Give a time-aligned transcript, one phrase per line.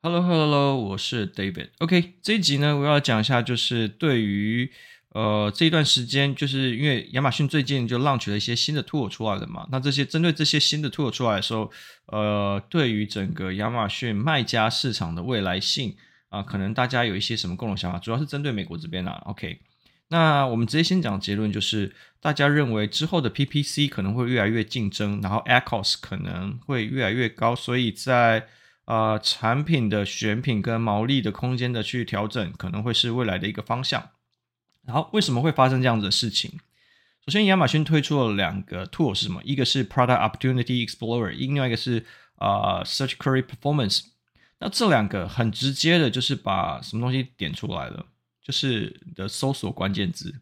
[0.00, 1.70] Hello，Hello，Hello，我是 David。
[1.78, 4.70] OK，这一集呢，我要讲一下，就是对于
[5.08, 9.66] 呃这一段时间，就是因为亚马逊最近就 launch 了一些新的 tool 出来了嘛。
[9.72, 11.68] 那这些针对这些新的 tool 出来的时候，
[12.06, 15.96] 呃，对于整个亚马逊卖家市场的未来性
[16.28, 17.98] 啊、可能大家有一些什么共同想法？
[17.98, 19.20] 主要是针对美国这边啦。
[19.26, 19.58] OK，
[20.10, 28.46] 那我们直接先讲结论，就是大家认为之后的 PPC 可能会越来越竞争，然后 ACoS 可能会越来越高，所以在
[28.88, 34.12] 呃，产品的选品跟毛利的空间的去调整，可能会是未来的一个方向。
[34.86, 36.58] 然后，为什么会发生这样子的事情？
[37.26, 39.42] 首先，亚马逊推出了两个 tool 是什么？
[39.44, 42.06] 一个是 Product Opportunity Explorer，另外一个是
[42.36, 44.06] 呃 Search Query Performance。
[44.60, 48.06] 那这两个很直接的，就是把什么东西点出来了，
[48.42, 50.40] 就是你的搜索关键字。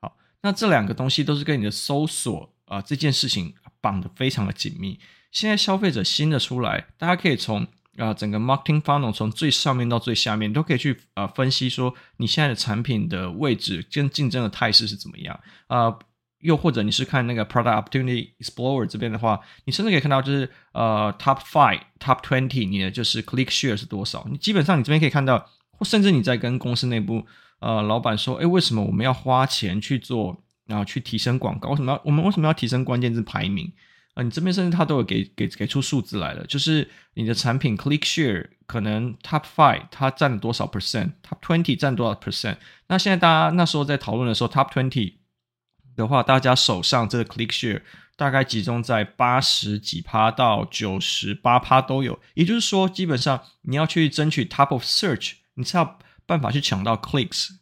[0.00, 4.98] 好，那这两个东西都是跟你的搜索啊、这件事情绑得非常的紧密。
[5.30, 7.66] 现在消费者新的出来，大家可以从
[7.96, 15.94] 啊、整个 marketing funnel 从最上面到最下面都可以去啊、分析说你现在的产品的位置跟竞争的态势是怎么样啊、
[16.38, 24.26] 又或者你是看那个 product opportunity explorer 这边的话，你甚至可以看到就是呃 top five top twenty 你的就是 click share 是多少？
[24.30, 25.46] 你基本上你这边可以看到，
[25.82, 27.26] 甚至你在跟公司内部
[27.58, 31.70] 呃老板说，哎，为什么我们要花钱去做，然后去提升广告？
[31.70, 33.70] 为什么要我们为什么要提升关键字排名？
[34.22, 42.56] 你这边甚至他都有给给给出数字来了，就是你的产品 click share 可能 top five 它占了多少 percent，top twenty 占多少 percent。
[42.88, 45.14] 那现在大家那时候在讨论的时候，top twenty
[45.96, 47.82] 的话，大家手上这个 click share
[48.16, 52.18] 大概集中在八十几趴到九十八趴都有。
[52.34, 55.88] 也就是说，基本上你要去争取 top of search，你才有
[56.26, 57.59] 办法去抢到 clicks。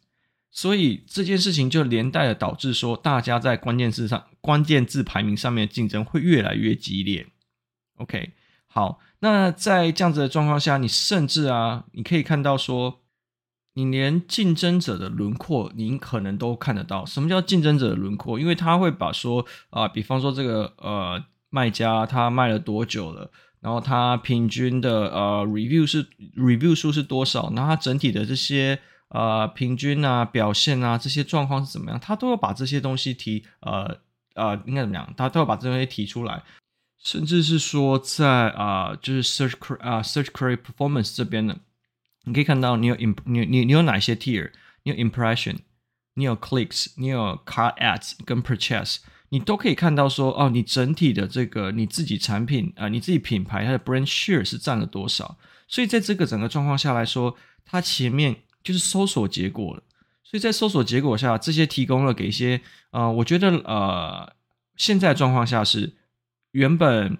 [0.51, 7.27] 所以这件事情就连带的导致说，大家在关键字上、关键字排名上面的竞争会越来越激烈。
[7.97, 8.31] OK，
[8.65, 13.01] 好，那在这样子的状况下，你甚至啊，你可以看到说，
[13.75, 17.05] 你连竞争者的轮廓，你可能都看得到。
[17.05, 18.39] 什么叫竞争者的轮廓？
[18.39, 23.29] 因为他会把说啊、比方说这个呃卖家他卖了多久了，
[23.61, 26.03] 然后他平均的呃 review 是
[26.35, 28.79] review 数是多少，然后他整体的这些。
[29.09, 31.99] 呃，平均啊，表现啊，这些状况是怎么样？
[31.99, 33.97] 他都要把这些东西提，呃
[34.35, 35.11] 呃，应该怎么样？
[35.17, 36.43] 他都要把这些提出来，
[37.03, 41.57] 甚至是说在啊、就是 search 啊、search query performance 这边的，
[42.25, 44.51] 你可以看到你有 imp 你你你有哪些 tier？
[44.83, 45.57] 你有 impression，
[46.13, 48.97] 你有 clicks，你有 cart ads 跟 purchase，
[49.29, 55.39] 你都可以看到说，哦，你整体的这个你自己产品啊、你自己品牌它的 brand share 是占了多少？
[55.67, 58.43] 所以在这个整个状况下来说，它前面。
[58.63, 59.83] 就是搜索结果了，
[60.23, 62.61] 所以在搜索结果下，这些提供了给一些
[62.91, 64.33] 呃，我觉得呃，
[64.75, 65.93] 现在状况下是
[66.51, 67.17] 原本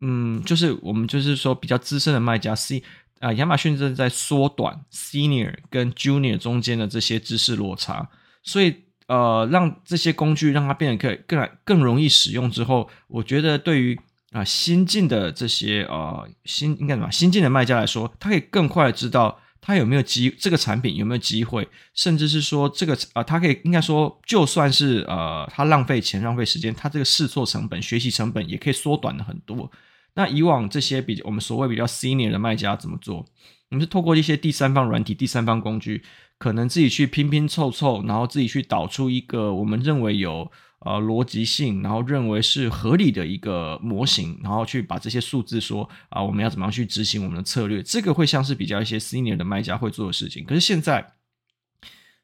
[0.00, 2.82] 嗯，就是我们就是说比较资深的卖家 C
[3.20, 8.08] 啊、亚马逊正在缩短 Senior 跟 Junior 中间的这些知识落差，
[8.42, 13.98] 所以呃，让这些工具让它变得可以更更容易使用之后，我觉得对于
[14.32, 19.38] 啊、新进的这些呃新应该什么新进的卖家来说，他可以更快的知道。
[19.64, 29.70] 他有没有机这个产品有没有机会，甚至是说这个啊，他可以应该说，就算是呃，他浪费钱浪费时间，他这个试错成本、学习成本也可以缩短了很多。
[30.14, 33.24] 那以往这些比我们所谓比较 senior 的卖家怎么做？
[33.70, 36.02] 我们是透过一些第三方软体、第三方工具，
[36.38, 40.50] 可能自己去拼拼凑凑，然后自己去导出一个我们认为有。
[40.84, 47.80] 呃，逻辑性，然后认为是合理的一个模型，然后去把这些数字说啊、我们要怎么样去执行我们的策略？
[47.82, 50.44] 这个会像是比较一些 senior 的卖家会做的事情。
[50.44, 51.12] 可是现在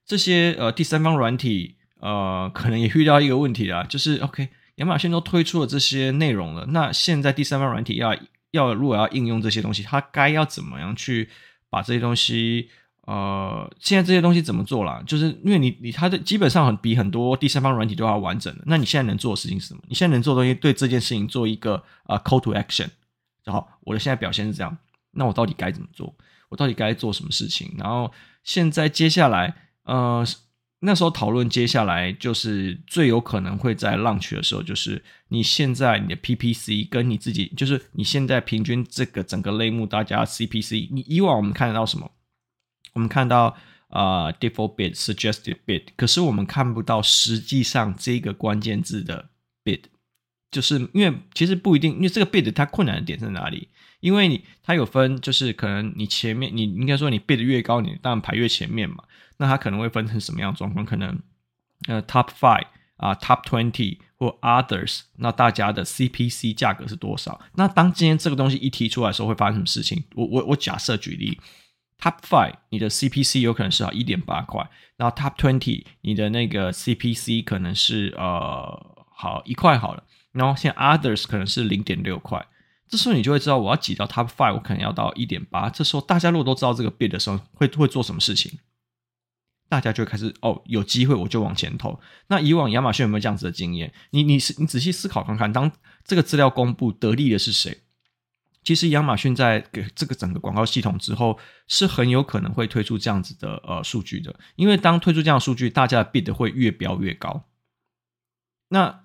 [0.04, 8.16] 这些呃第三方软体呃，可能也遇到一个问题啊，就是 OK，亚马逊都推出了这些内容了，那现在第三方软体要
[8.50, 11.28] 要如果要应用这些东西，它该要怎么样去
[11.70, 12.70] 把这些东西？
[13.08, 15.02] 呃，现在这些东西怎么做啦？
[15.06, 18.62] 就是因为你你它的基本上很比很多第三方软体都要完整的。
[18.66, 19.80] 那你现在能做的事情是什么？
[19.88, 22.86] 你现在能做的东西对这件事情做一个呃 call to action。
[23.44, 24.76] 然后我的现在表现是这样，
[25.12, 26.14] 那我到底该怎么做？
[26.50, 27.74] 我到底该做什么事情？
[27.78, 28.12] 然后
[28.44, 30.22] 现在接下来呃
[30.80, 42.10] 那时候讨论接下来就是最有可能会在 launch 的时候，就是你现在你的 PPC 跟你自己，就是你现在平均这个整个类目大家 CPC，你以往我们看得到什么？
[42.98, 43.56] 我们看到
[43.90, 49.30] 啊、default bid suggested bid，可是我们看不到实际上这个关键字的
[49.64, 49.82] bid，
[50.50, 53.68] 就是因为其实不一定，因为这个 bid 它困难的点在哪里？
[54.00, 59.04] 因为你它有分，就是可能你前面你应该说你 bid 越高，你当然排越前面嘛。
[59.38, 60.84] 那它可能会分成什么样的状况？
[60.84, 61.18] 可能
[61.86, 62.66] 呃 top five
[62.96, 67.40] 啊 Top Twenty 或 Others，那大家的 CPC 价格是多少？
[67.54, 70.04] 那当今天这个东西一提出来的时候，会发生什么事情？
[70.14, 71.40] 我我我假设举例
[72.00, 82.46] ，Top Five 你的 CPC 有可能是啊一点八块，然后 Top Twenty 你的那个 CPC 可能是呃好一块好了，然后现在 Others 可能是零点六块。
[82.88, 85.68] 这时候你就会知道，我要挤到 Top Five，我可能要到一点八。
[85.68, 88.58] 这时候大家如果都知道这个 bid 的时候，会会做什么事情？
[89.68, 92.00] 大家就会开始哦，有机会我就往前投。
[92.28, 93.92] 那以往亚马逊有没有这样子的经验？
[94.12, 95.70] 你你是你仔细思考看看，当
[96.04, 97.82] 这个资料公布，得利的是谁？
[98.68, 101.38] 其实亚马逊在给这个整个广告系统之后，
[101.68, 107.44] 是很有可能会推出这样子的呃数据的，因为当推出这样的数据，大家的 bid 会越飙越高。
[108.68, 109.04] 那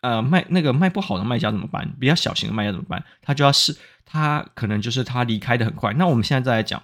[0.00, 1.94] 呃，卖那个卖不好的卖家怎么办？
[2.00, 3.04] 比较小型的卖家怎么办？
[3.20, 3.76] 他就要是，
[4.06, 5.92] 他可能就是他离开的很快。
[5.92, 6.82] 那我们现在再来讲，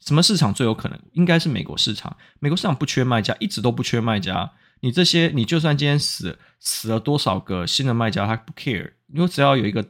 [0.00, 1.00] 什么市场最有可能？
[1.12, 2.18] 应该是美国市场。
[2.40, 4.52] 美国市场不缺卖家，一直都不缺卖家。
[4.80, 9.84] 你这些，你就算今天死死了多少个新的卖家，他不 care，因为只要有一个，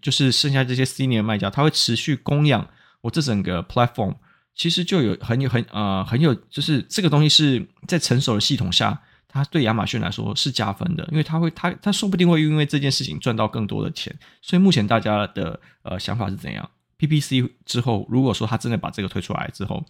[0.00, 2.68] 就是剩下这些 senior 卖家，他会持续供养
[3.00, 4.14] 我这整个 platform。
[4.54, 9.00] 其实就有很有很呃很有，就是这个东西是在成熟的系统下。
[9.34, 14.14] 它对亚马逊来说是加分的，因为它会，它它说不定会因为这件事情赚到更多的钱。
[14.42, 16.68] 所以目前大家的呃想法是怎样
[16.98, 19.82] ？PPC 之后，如果说他真的把这个推出来之后，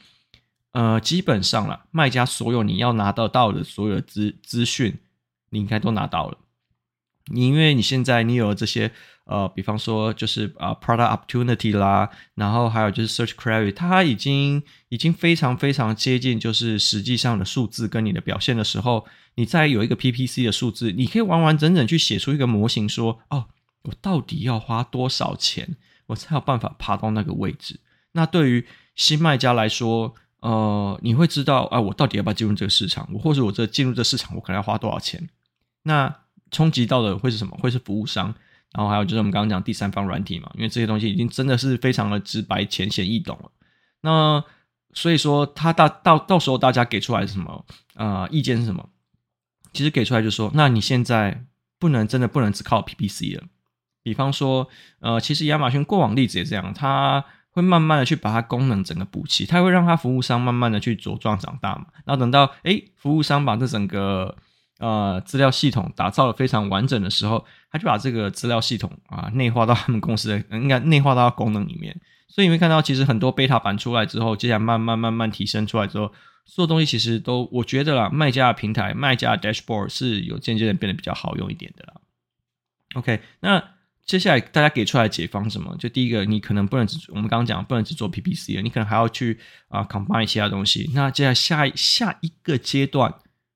[0.73, 4.99] 呃，基本上了，卖家所有你要拿得到的所有的资资讯，
[5.51, 6.39] 你应该都拿到了。
[7.27, 8.91] 你因为你现在你有这些
[9.27, 23.47] 呃，比方说就是啊、product opportunity 啦，然后还有就是 search query，它已经已经非常非常接近就是实际上的数字跟你的表现的时候，你再有一个 PPC 的数字，你可以完完整整去写出一个模型，说哦，
[23.83, 25.77] 我到底要花多少钱，
[26.07, 27.79] 我才有办法爬到那个位置。
[28.13, 28.67] 那对于
[28.97, 35.29] 新卖家来说，呃，你会知道啊、我到底要不要进入这个市场，我或者我这进入这市场，我可能要花多少钱？
[35.85, 36.15] 那
[36.51, 37.57] 冲击到的会是什么？
[37.63, 38.35] 会是服务商，
[38.73, 43.51] 然后还有就是我们刚刚讲第三方软体嘛，因为这些东西已经真的是非常的直白、浅显易懂了。
[44.03, 44.45] 那
[44.93, 48.29] 所以说，他到到到时候大家给出来是什么啊、呃？
[48.31, 48.89] 意见是什么？
[49.73, 51.45] 其实给出来就是说，那你现在
[51.79, 53.45] 不能真的不能只靠 PPC 了。
[54.03, 54.69] 比方说，
[54.99, 61.87] 呃，其实亚马逊过往例子也这样，它会慢慢的去把它功能整个补齐，它会让它服务商慢慢的去茁壮长大嘛。
[62.05, 64.37] 然后等到诶服务商把这整个
[64.79, 72.01] 呃，资料系统打造的非常完整的时候，他就把这个资料系统啊内化到他们公司的，应该内化到功能里面。
[72.27, 76.11] 所以你会看到，其实很多 beta 版出来之后，接下来慢慢慢慢提升出来之后，
[76.47, 82.01] 所有东西其实都，我觉得啦，卖家的平台、卖家的 dashboard 是有渐渐的变得比较好用一点的啦。
[82.95, 83.63] OK，那
[84.05, 85.77] 接下来大家给出来的解方什么？
[85.79, 89.39] 就第一个，你可能不能只我们刚刚讲不能只做 PPC 了，你可能还要去
[89.69, 90.91] 啊 combine 其他东西。
[90.95, 93.15] 那接下来下一下一个阶段。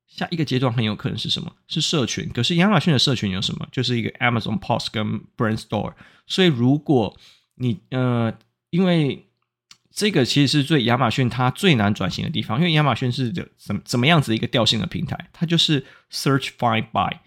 [0.08, 1.52] 下一个阶段很有可能是什么？
[1.68, 2.26] 是社群。
[2.32, 3.68] 可是亚马逊的社群有什么？
[3.70, 5.92] 就是一个 Amazon Post 跟 Brand Store。
[6.26, 7.14] 所以如果
[7.56, 8.32] 你呃，
[8.70, 9.26] 因为
[9.92, 15.28] 这个其实是最亚马逊它最难转型的地方，因为亚马逊是怎怎么样子一个调性的平台？
[15.34, 17.18] 它就是 Search Find Buy，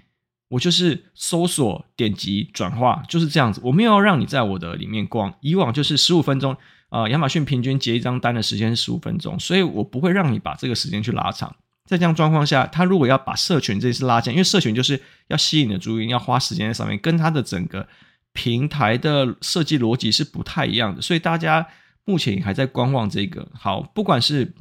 [0.49, 3.61] 我就是搜索、点击、转化，就是这样子。
[3.63, 6.55] 我没有要让你在我的里面逛，以往就是十五分钟
[6.89, 11.55] 啊，亚马逊平均结一张单的时间是十五分钟，所以我不会让你把这个时间去拉长。
[11.85, 17.87] 在这样状况下，他如果要把社群这次拉近，因为社群就是要吸引你的注意，要花时间在上面，跟他的整个
[18.33, 21.65] 平台的设计逻辑是不太一样的，所以大家
[22.05, 23.47] 目前还在观望这个。
[23.53, 24.53] 好，不管是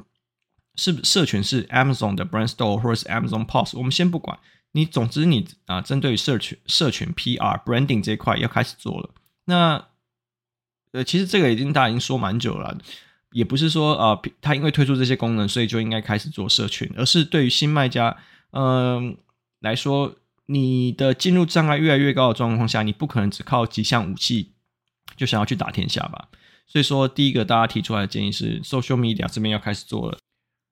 [0.75, 4.37] 是社群是 Amazon 的 Brand Store 或者是 Amazon Post，我们先不管
[4.71, 9.09] 你，总之你啊，针对社群社群 PR Branding 这一块要开始做了。
[9.45, 9.87] 那
[10.91, 12.77] 呃，其实这个已经大家已经说蛮久了。
[13.31, 18.17] 也不是说啊，他、因为推出这些功能，所以就应该开始做社群，而是对于新卖家，
[18.53, 19.15] 嗯、
[19.59, 20.15] 来说，
[20.47, 24.53] 你的进入障碍越来越高的状况下，你不可能只靠几项武器
[25.15, 26.29] 就想要去打天下吧。
[26.65, 30.17] 所以说，第一个大家提出来的建议是，social media 这边要开始做了。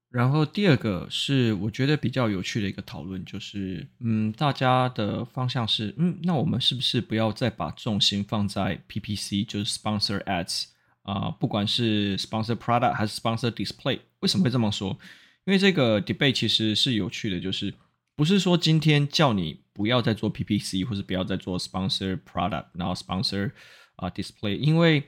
[0.10, 10.66] 然后第二个是我觉得比较有趣的一个讨论，就是嗯，大家的方向是，嗯，那我们是不是不要再把重心放在 PPC，就是 sponsor ads？
[11.04, 14.98] 啊、不管是 sponsor product 还是 sponsor display，为什么会这么说？
[15.46, 17.74] 因为这个 debate 其实是有趣的，就是
[18.16, 23.52] 不是说今天叫你不要再做 PPC，或是不要再做 sponsor product，然后 sponsor
[23.96, 25.04] 啊、display，因为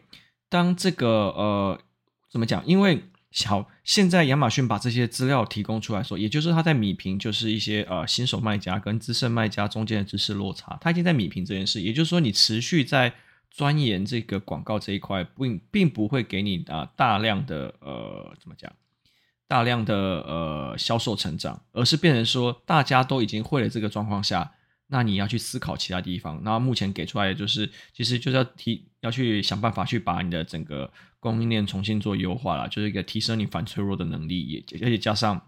[0.47, 1.79] 当这个呃
[2.31, 2.65] 怎么讲？
[2.65, 3.03] 因为
[3.45, 13.13] 好，现在亚马逊把这些资料提供出来说，也就是他在米平，就是一些呃新手卖家跟资深卖家中间的知识落差，他已经在米平这件事，也就是说你持续在。
[13.51, 18.71] 钻研这个广告这一块，并并不会给你啊大量的呃怎么讲
[19.47, 24.51] 大量的呃销售成长，而是变成说大家都已经会了这个状况下，
[24.89, 26.41] 那你要去思考其他地方。
[26.43, 35.41] 那目前给出来的就是，其实就是要提要去想办法去把你的整个供应链重新做优化了，就是一个提升你反脆弱的能力，也而且加上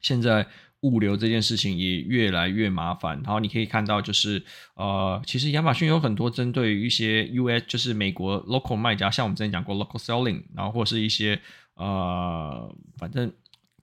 [0.00, 0.46] 现在。
[0.84, 11.40] 物流这件事情也越来越麻烦，然后你可以看到，就是呃，其实亚马逊有很多针对于一些 US，就是美国 local 卖家，像我们之前讲过 local selling，然后或是一些
[11.76, 13.32] 呃，反正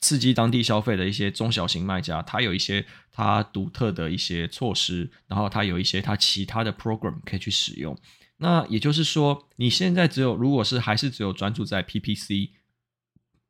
[0.02, 7.98] 刺激当地消费的一些中小型卖家，他有一些他独特的一些措施，然后他有一些他其他的 program 可以去使用。
[8.38, 12.50] 那也就是说，你现在只有如果是还是只有专注在 PPC，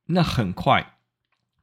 [0.07, 0.97] 那很快。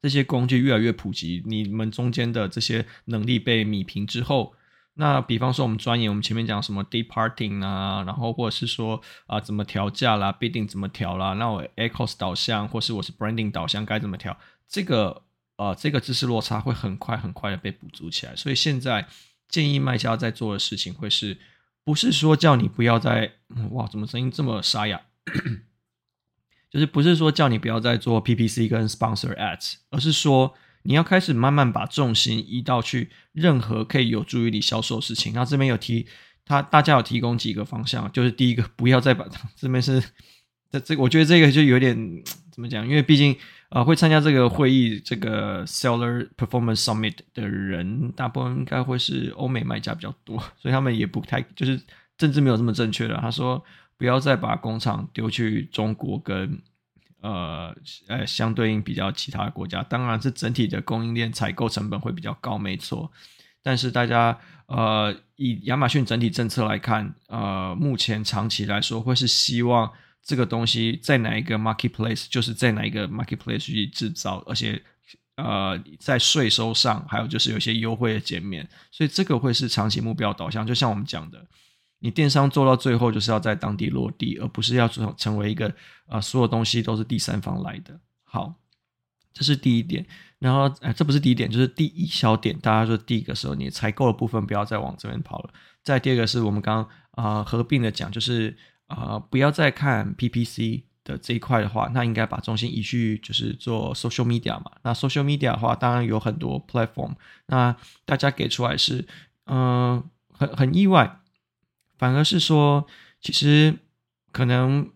[0.01, 4.55] 这些工具越来越普及，你们中间的这些能力被米平之后，
[4.95, 15.23] 那比方说我们专业，我们前面讲什么 departing 啊，然后或者是说啊怎么调价啦，bidding 怎么调啦，那我 ACoS 导向或是我是 branding 导向该怎么调，这个
[15.57, 18.37] 呃这个知识落差会很快很快的被补足起来。
[18.37, 19.09] 所以现在
[19.49, 21.39] 建议卖家在做的事情会是，
[21.85, 23.33] 不是说叫你不要再
[23.71, 25.01] 哇，怎么声音这么沙哑？
[26.71, 35.33] 就是不是说叫你不要再做 PPC 跟 Sponsor Ads，而是说你要开始慢慢把重心移到去任何可以有助于你销售的事情。
[35.33, 36.07] 那这边有提，
[36.45, 40.03] 他大家有提供几个方向，就是第一个不要再把 这边是
[40.71, 41.97] 这这，我觉得这个就有点
[42.53, 42.87] 怎么讲？
[42.87, 43.35] 因为毕竟
[43.71, 51.81] 呃会参加这个会议，这个 Seller Performance Summit 的人，大部分应该会是欧美卖家比较多，所以他们也不太就是
[52.17, 53.17] 政治没有这么正确的。
[53.17, 53.65] 他说。
[54.01, 56.63] 不要再把工厂丢去中国跟
[57.21, 57.75] 呃
[58.07, 63.11] 呃相对应比较其他国家，当然是整体的供应链采购成本会比较高，没错。
[63.61, 69.93] 但是大家呃以亚马逊整体政策来看，呃目前长期来说会是希望
[70.29, 74.81] 这个东西在哪一个 marketplace 就是在哪一个 marketplace 去制造，而且
[75.37, 81.47] 呃在税收上还有就是有些优惠的减免，所以这个会是长期目标导向，就像我们讲的。
[82.01, 85.75] 你电商做到最后就是要在当地落地，而不是要成成为一个、
[86.07, 87.99] 呃，所有东西都是第三方来的。
[88.23, 88.55] 好，
[89.33, 90.07] 这是第一点。
[90.39, 92.57] 然后，哎，这不是第一点，就是第一小点。
[92.61, 95.51] 大家说第一个时候，你采购的部分不要再往这边跑了。
[95.83, 98.57] 再第二个是我们刚啊、合并的讲，就是
[98.89, 104.73] 啊、不要再看 PPC 的这一块的话，那应该把重心移去就是做 social media 嘛。
[104.83, 107.13] 那 social media 的话，当然有很多 platform。
[107.47, 109.07] 那大家给出来是
[109.47, 111.21] 嗯、很很意外。
[111.97, 112.87] 反而是说，
[113.21, 113.75] 其实
[114.31, 114.89] 可能，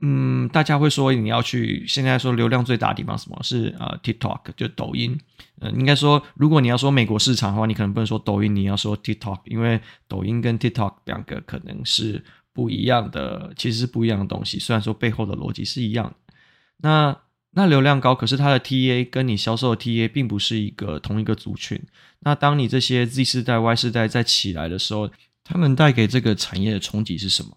[0.00, 5.16] 嗯，大家会说你要去现在说流量最大的地方，什么是呃 TikTok 就抖音，
[5.60, 12.24] 呃，应该说如果你要说美国市场的话，你可能不能说抖音，你要说 TikTok，因为抖音跟 TikTok 两个可能是
[12.58, 16.12] 不一样的，其实是不一样的东西，虽然说背后的逻辑是一样。
[16.78, 17.16] 那
[17.52, 21.80] 那流量高，可是它的 TA 跟你销售的 TA 并不是一个同一个族群。
[22.18, 25.08] 那当你这些 Z 世代、Y 世代在起来的时候，
[25.44, 27.56] 他们带给这个产业的冲击是什么？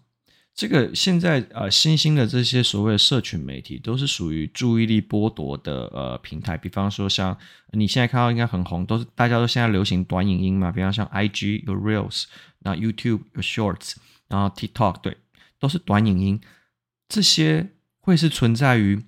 [0.54, 7.36] 这个现在呃新兴的这些所谓的社群媒体都是属于注意力剥夺的呃平台，比方说像
[7.72, 12.26] 你现在看到应该很红，都是大家都现在流行短影音嘛，比方像 IG 有 Reels，
[12.60, 13.94] 那 YouTube 有 Shorts，
[14.32, 15.18] 然后 TikTok 对，
[15.60, 16.40] 都是短影音，
[17.08, 17.70] 这些
[18.00, 19.04] 会是存在于。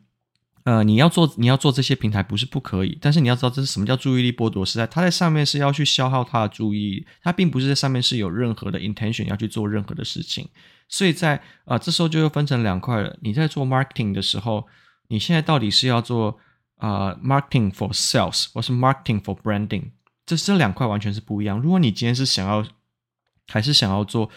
[0.65, 4.87] 呃，你要做你要做这些平台不是不可以，但是你要知道这是什么叫注意力剥夺时代。
[4.87, 10.49] 它在上面是要去消耗他的注意力，它并不是在上面是有任何的 intention 要去做任何的事情。
[10.89, 13.19] 所以在啊、呃，这时候就又分成两块了。
[13.21, 14.67] 你在做 marketing 的时候，
[15.09, 16.39] 你现在到底是要做
[16.77, 19.91] 啊、呃、marketing for sales，或是 marketing for branding？
[20.25, 21.61] 这这两块完全是不一样。
[21.61, 22.67] 如果你今天是想要
[23.49, 24.31] 还是想要做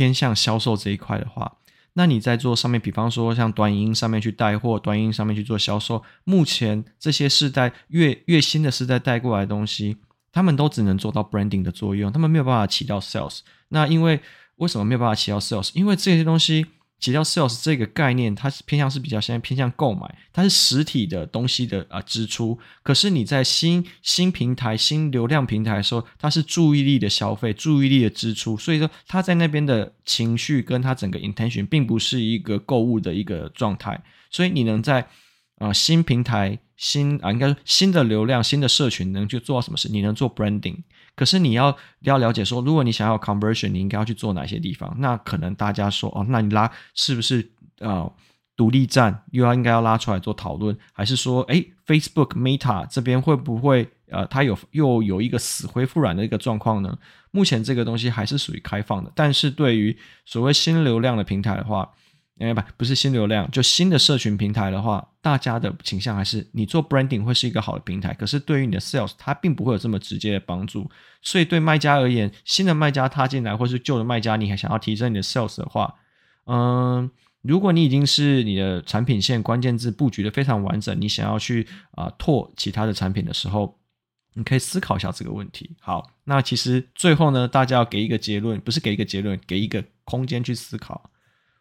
[0.00, 1.58] 偏向销售这一块的话。
[1.92, 9.98] 那你在做上面，比方说像短音上面去带货，短音上面去做销售，目前这些世代月月薪的世代带过来的东西，
[10.32, 13.40] 他们都只能做到 branding 的作用，他们没有办法起到 sales。
[13.68, 14.20] 那因为
[14.56, 15.70] 为什么没有办法起到 sales？
[15.74, 16.64] 因为这些东西。
[17.00, 22.58] 提到 sales 这个概念，它是偏向是比较现在偏向购买，它是实体的东西的啊支出。
[22.82, 28.56] 可是你在新新平台、新流量平台的时候，它是注意力的消费、注意力的支出。
[28.56, 34.02] 所以说，它在那边的情绪跟它整个 intention 并不是一个购物的一个状态。
[34.30, 35.08] 所以你能在
[35.56, 39.88] 啊新平台、新啊应该说新的流量、新的社群能去做到什么事？
[39.90, 40.76] 你能做 branding。
[41.16, 44.94] 可是你要要了解说，如果你想要 conversion，你应该要去做哪些地方？
[44.98, 48.10] 那可能大家说哦，那你拉是不是呃
[48.56, 50.76] 独立站又要应该要拉出来做讨论？
[50.92, 56.96] 还是说，诶 Facebook Meta 这边会不会呃它有又有一个死灰复燃的一个状况呢？
[57.32, 61.88] 目前这个东西还是属于开放的，但是对于所谓新流量的平台的话，
[62.40, 70.90] 哎不不是新流量，就新的社群平台的话，大家的倾向还是你做 branding 会是一个好的平台，可是对于你的 sales，它并不会有这么直接的帮助。
[71.22, 75.94] 所以对卖家而言，新的卖家踏进来，或是旧的卖家，你还想要提升你的 sales 的话，
[76.46, 77.10] 嗯，
[77.42, 83.78] 如果你已经是你的产品线关键字布局的非常完整，你想要去啊、拓其他的产品的时候。
[84.34, 85.74] 你可以思考一下这个问题。
[85.80, 91.09] 好，那其实最后呢，大家要给一个结论，不是给一个结论，给一个空间去思考，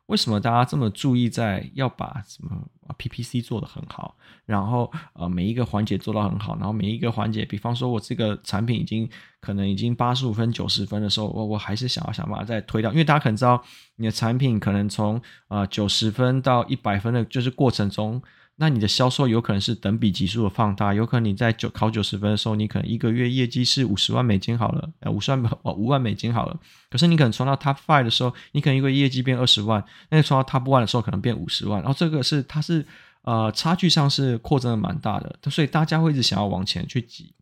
[0.10, 9.08] 为什么大家这么注意在要把什么 PPC 做得很好，然后呃每一个环节做到很好，然后每一个环节，比方说我这个产品已经
[9.40, 13.64] 可能已经八十五分、九十分的时候，我我还是想要想办法再推掉，因为大家可能知道
[13.98, 18.22] 你的产品可能从呃九十分到一百分的，就是过程中。
[18.62, 32.86] 那你的销售有可能是等比级数的放大，有可能你在九考九十分的时候，你可能一个月业绩是五十万美金好了，呃五十万哦五万美金好了，可是你可能冲到 top five 的时候，你可能一个业绩变二十万，那冲到 top one 的时候可能变五十万，然后这个是它是
[33.22, 37.34] 呃差距上是扩增的蛮大的，所以大家会一直想要往前去挤。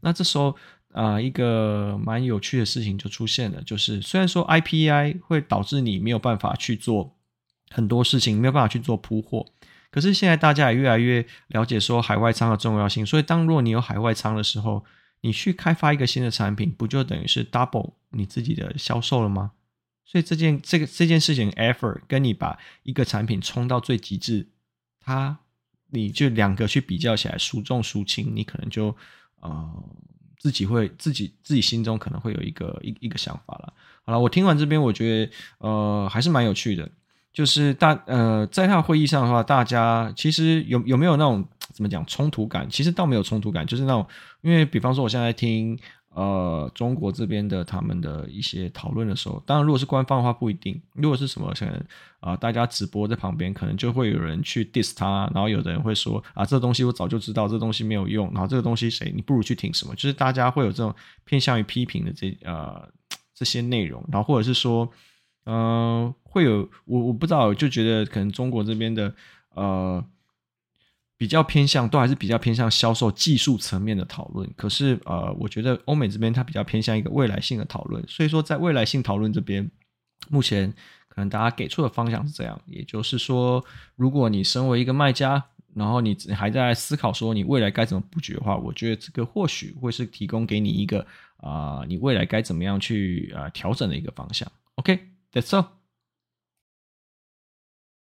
[0.00, 0.56] 那这时候
[0.92, 7.16] 啊、一个蛮有趣的事情就出现了，就是虽然说 IPI 会导致你没有办法去做
[7.70, 9.46] 很多事情，没有办法去做铺货。
[9.90, 14.84] 可是现在大家也越来越了解说海外仓的重要性，所以当若你有海外仓的时候，
[15.22, 19.52] 你去开发一个新的产品，不就等于是 double 你自己的销售了吗？
[20.04, 24.48] 所以这件这个这件事情 effort 跟你把一个产品冲到最极致，
[25.00, 25.38] 它
[25.90, 28.96] 你就两个去比较起来孰重孰轻，你可能就
[29.40, 29.72] 呃
[30.38, 33.72] 自己会自己自己心中可能会有一个一一个想法了。
[34.04, 36.90] 好了，我听完这边，我觉得呃还是蛮有趣的。
[37.32, 42.68] 就是大呃，在他会议上的话，大家其实有有没有那种怎么讲冲突感？
[42.68, 44.04] 其实倒没有冲突感，就是那种，
[44.40, 45.78] 因为比方说我现在听
[46.12, 51.84] 呃中国这边的他们的一些讨论的时候，当然如果是官方的话不一定，如果是什么可能
[52.18, 60.92] 啊、大家直播在旁边，可能就会有人去 diss 他，然后有的人会说啊，这东西我早就知道，这东西没有用，然后这个东西谁你不如去听什么，就是大家会有这种
[61.24, 62.86] 偏向于批评的这呃
[63.32, 64.90] 这些内容，然后或者是说。
[65.44, 69.12] 嗯、会有我我不知道，就觉得可能中国这边的
[69.54, 70.04] 呃
[71.16, 74.48] 比较偏向，都还是比较偏向销售技术层面的讨论。
[74.56, 78.02] 可是呃，我觉得欧美这边它比较偏向一个未来性的讨论。
[78.08, 79.70] 所以说，在未来性讨论这边，
[80.28, 80.72] 目前
[81.08, 83.62] 可能大家给出的方向是这样，也就是说，
[83.96, 91.06] 如果你身为一个卖家，然后你还在思考说你未来该怎么布局的话，我觉得这个或许会是提供给你一个
[91.38, 94.50] 啊、你未来该怎么样去啊、调整的一个方向。
[94.76, 95.09] OK。
[95.32, 95.79] That's all.